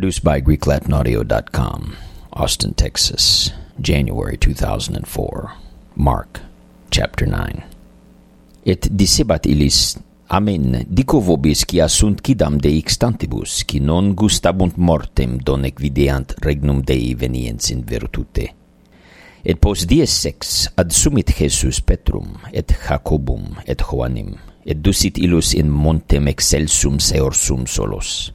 [0.00, 1.94] Produced by GreekLatinAudio.com,
[2.32, 3.52] Austin, Texas,
[3.82, 5.52] January 2004.
[5.94, 6.40] Mark,
[6.90, 7.60] Chapter 9.
[8.64, 9.98] Et dicebat illis,
[10.32, 16.80] Amen, dico vobis, qui sunt quidam de extantibus, qui non gustabunt mortem, donec videant regnum
[16.80, 18.48] Dei veniens in virtute.
[19.44, 25.52] Et post dies sex ad sumit Jesus Petrum et Jacobum et Joannim, et ducit illus
[25.52, 28.30] in montem excelsum seorsum solos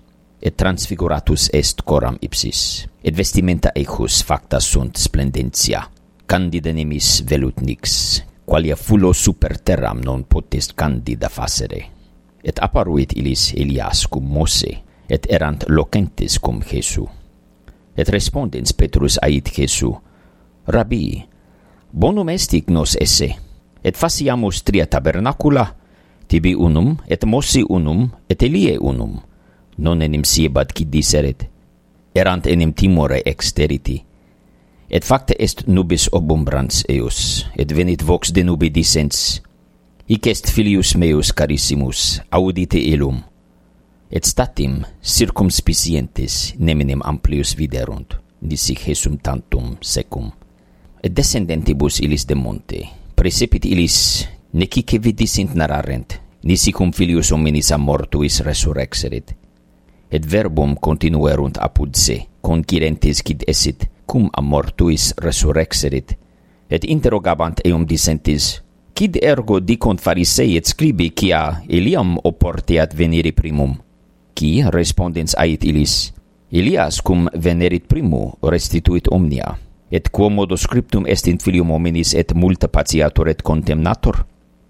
[0.45, 5.81] et transfiguratus est coram ipsis, et vestimenta eichus facta sunt splendentia,
[6.25, 11.83] Candida nemis velut nix, qualia fulo super terram non potest candida facere.
[12.45, 14.71] Et apparuit illis Elias cum Mose,
[15.09, 17.05] et erant locentes cum Jesu.
[17.97, 19.93] Et respondens Petrus ait Jesu,
[20.65, 21.25] Rabbi,
[21.91, 23.35] bonum est ignos esse,
[23.83, 25.75] et faciamus tria tabernacula,
[26.27, 29.21] tibi unum, et Mose unum, et Elie unum,
[29.77, 31.49] non enim siebat qui diseret
[32.15, 33.99] erant enim timore exteriti.
[34.89, 39.41] Et facta est nubis obumbrans eus, et venit vox de nubi dicens,
[40.07, 43.23] Hic est filius meus carissimus, audite ilum.
[44.11, 50.29] Et statim circumspicientes neminem amplius viderunt, nisi Hesum tantum secum.
[51.01, 52.83] Et descendentibus illis de monte,
[53.15, 59.33] precipit illis, necice vidisint nararent, nisi cum filius hominis a mortuis resurrexerit,
[60.15, 66.15] et verbum continuerunt apud se, concirentes quid esit, cum mortuis resurrexerit,
[66.71, 68.61] et interrogabant eum dissentis,
[68.95, 73.75] quid ergo dicunt farisei et scribi quia Eliam oportiat veniri primum?
[74.35, 76.13] Qui respondens ait ilis,
[76.51, 79.57] Elias cum venerit primu restituit omnia,
[79.91, 84.23] et quomodo scriptum est in filium hominis et multa patiatur et contemnator?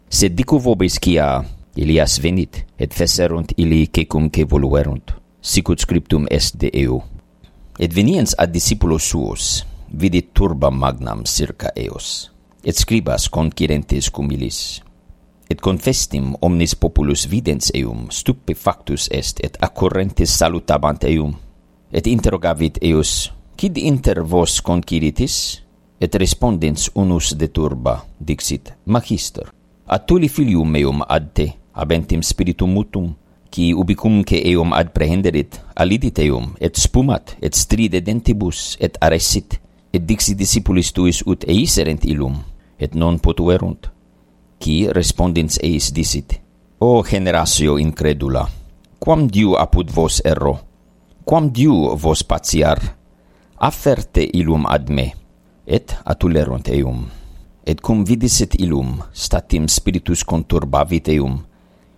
[0.09, 1.43] Sed dicu vobis quia
[1.77, 7.03] Elias venit, et feserunt ili cecumque voluerunt sicut scriptum est de eo.
[7.77, 9.61] Et veniens ad discipulos suos,
[9.93, 12.31] vidit turba magnam circa eos,
[12.63, 14.81] et scribas concirentes cum ilis.
[15.45, 21.35] Et confestim omnis populus videns eum, stupefactus est, et accorrentes salutabant eum,
[21.93, 25.61] et interrogavit eos, Cid inter vos conciritis?
[26.01, 29.47] Et respondens unus de turba, dixit, Magister,
[29.87, 33.13] atuli filium meum ad te, abentim spiritum mutum,
[33.55, 39.61] qui ubicumque eum ad prehenderit, alidit eum, et spumat, et stridedentibus, et aressit,
[39.95, 42.35] et dixi discipulis tuis ut eiserent illum,
[42.75, 43.87] et non potuerunt.
[44.59, 46.41] Qui respondens eis dicit,
[46.83, 48.43] O generatio incredula,
[48.99, 50.57] quam Diu apud vos erro,
[51.23, 52.81] quam Diu vos patiar,
[53.55, 55.13] afferte illum ad me,
[55.63, 57.05] et atulerunt eum.
[57.63, 61.39] Et cum vidisset illum, statim spiritus conturbavit eum,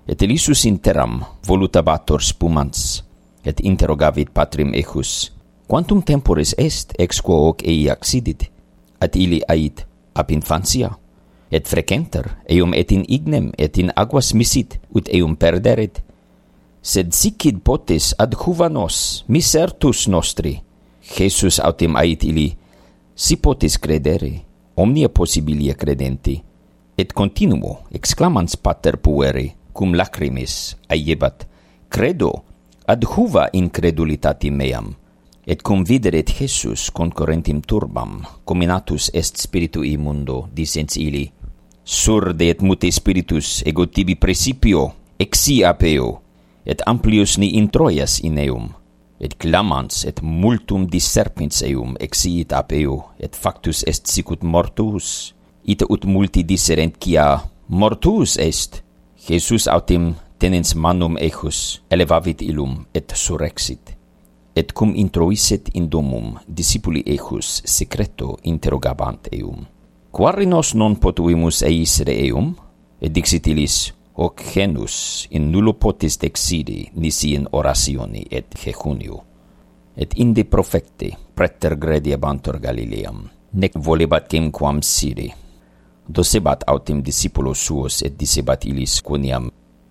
[0.07, 3.03] et elisus interam volutabator spumans,
[3.43, 5.33] et interrogavit patrim ejus,
[5.67, 8.47] quantum temporis est ex quo hoc ei accidit,
[8.99, 9.83] at ili ait
[10.15, 10.93] ab infantia,
[11.51, 16.01] et frequenter eum et in ignem et in aguas misit, ut eum perderit,
[16.81, 20.57] sed sicid potis ad juvanos misertus nostri,
[21.03, 22.49] Jesus autem ait ili,
[23.15, 24.31] si potis credere,
[24.75, 26.39] omnia possibilia credenti,
[26.97, 31.45] et continuo exclamans pater pueri, cum lacrimis aiebat,
[31.93, 32.31] credo
[32.89, 34.95] ad huva incredulitati meam,
[35.45, 41.31] et cum videret Jesus concorrentim turbam, cominatus est spiritu mundo, dicens ili,
[41.83, 46.21] surde et mute spiritus ego tibi precipio, exi apeo,
[46.65, 48.73] et amplius ni introias in eum,
[49.19, 55.33] et clamans et multum disserpins eum exiit apeo, et factus est sicut mortuus,
[55.63, 58.83] ita ut multi disserent quia mortuus est,
[59.27, 63.91] Jesus autem tenens manum ejus, elevavit illum et surrexit.
[64.55, 69.65] Et cum introisset in domum, discipuli ejus secreto interrogabant eum.
[70.11, 72.53] Quare nos non potuimus eisere eum?
[73.01, 79.19] Et dixit illis, hoc genus in nullo potis dexidi nisi in orationi et jejunio.
[79.97, 83.27] Et inde profecti preter grediabantur Galileam,
[83.59, 85.27] nec volebat quamquam siri,
[86.07, 89.49] dosebat autem discipulos suos et dicebat illis quoniam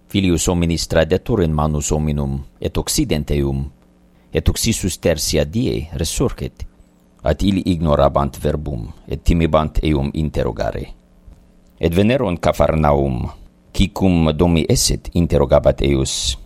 [0.08, 3.66] filius hominis tradetur in manus hominum et occidenteum
[4.32, 6.66] et oxisus tertia die resurgit
[7.26, 10.94] at illi ignorabant verbum et timebant eum interrogare.
[11.80, 13.26] Et veneron cafarnaum
[13.74, 16.36] quicum domi esset interrogabat eius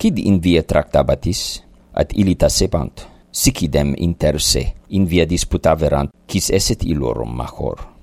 [0.00, 1.62] quid in via tractabatis?
[1.92, 4.62] At illi tacebant sic idem inter se
[4.94, 7.99] in via disputaverant quis esset illorum major?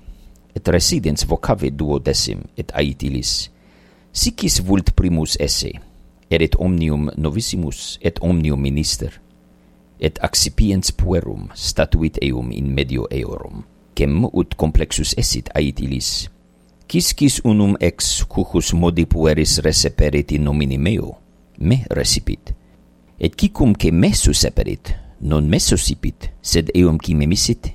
[0.58, 3.50] et residens vocave duodecim, et ait
[4.12, 5.70] sicis vult primus esse,
[6.30, 9.20] erit omnium novissimus, et omnium minister,
[10.00, 13.62] et accipiens puerum statuit eum in medio eorum,
[13.94, 16.28] cem ut complexus esit ait illis,
[16.88, 21.18] Ciscis unum ex cucus modi pueris receperit in nomini meo,
[21.60, 22.54] me recipit.
[23.20, 27.74] Et quicum ce me suseperit, non me susipit, sed eum qui memisit,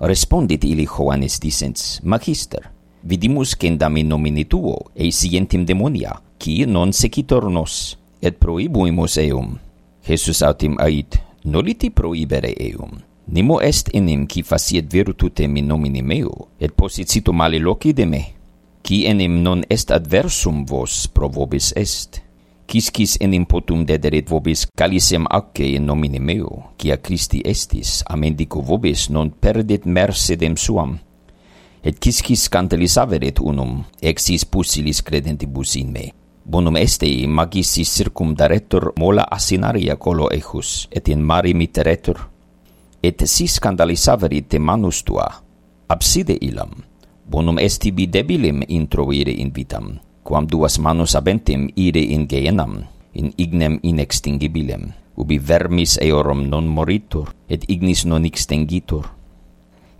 [0.00, 2.70] Respondit ili Johannes dicens, Magister,
[3.02, 9.58] vidimus cendame nomine tuo, eis ientem demonia, qui non secitor nos, et proibuimus eum.
[10.04, 12.98] Jesus autim ait, noliti proibere eum.
[13.26, 18.24] Nemo est enim qui faciet virtutem in nomine meo, et posicito male loci de me,
[18.82, 22.23] qui enim non est adversum vos provobis est.
[22.66, 29.08] Quisquis in impotum dederet vobis calisem acce in nomine meo, quia Christi estis, amendico vobis
[29.08, 30.98] non perdit mercedem suam.
[31.84, 36.12] Et quisquis scandalisaveret averet unum, exis pusilis credentibus in me.
[36.44, 42.30] Bonum este magis circum daretur mola asinaria colo ejus, et in mari miteretur.
[43.02, 45.28] Et si scandalis averit de manus tua,
[45.88, 46.70] abside ilam,
[47.24, 53.30] bonum esti bi debilim introire in vitam, quam duas manus abentim ire in geenam, in
[53.36, 54.88] ignem inextingibilem,
[55.20, 59.04] ubi vermis eorum non moritur, et ignis non extingitur.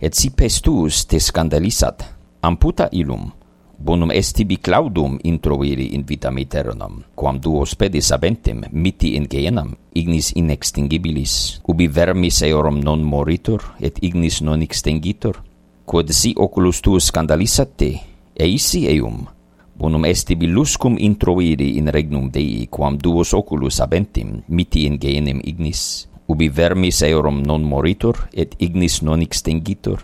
[0.01, 2.03] Et si pestus te scandalisat,
[2.41, 3.29] amputa ilum,
[3.77, 10.33] bonum estibi claudum introiri in vitam aeternam, quam duos pedis abentim miti in geenam, ignis
[10.33, 15.37] inextingibilis, ubi vermis eorum non moritur, et ignis non extingitur,
[15.85, 17.93] quod si oculus tuus scandalisat te,
[18.35, 19.27] eisi eum,
[19.75, 26.07] Bonum esti billuscum introiri in regnum Dei, quam duos oculus abentim, miti in genem ignis,
[26.31, 29.99] ubi vermis eorum non moritur, et ignis non extingitur.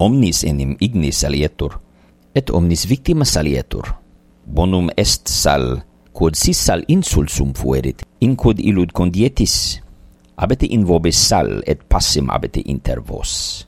[0.00, 1.76] Omnis enim ignis salietur,
[2.32, 3.92] et omnis victima salietur.
[4.46, 5.82] Bonum est sal,
[6.16, 9.82] quod sis sal insulsum fuerit, in quod illud condietis,
[10.40, 13.67] abete in vobis sal, et passim abete inter vos.